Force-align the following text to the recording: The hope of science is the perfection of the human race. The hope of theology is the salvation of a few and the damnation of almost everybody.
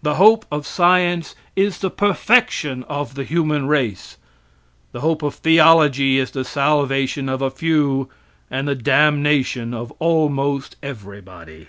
The 0.00 0.14
hope 0.14 0.46
of 0.50 0.66
science 0.66 1.34
is 1.54 1.80
the 1.80 1.90
perfection 1.90 2.82
of 2.84 3.14
the 3.14 3.24
human 3.24 3.68
race. 3.68 4.16
The 4.92 5.02
hope 5.02 5.22
of 5.22 5.34
theology 5.34 6.18
is 6.18 6.30
the 6.30 6.46
salvation 6.46 7.28
of 7.28 7.42
a 7.42 7.50
few 7.50 8.08
and 8.50 8.66
the 8.66 8.74
damnation 8.74 9.74
of 9.74 9.92
almost 9.98 10.76
everybody. 10.82 11.68